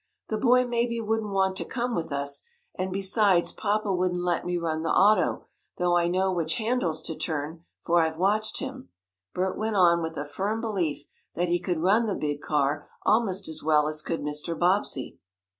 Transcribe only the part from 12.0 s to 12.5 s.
the big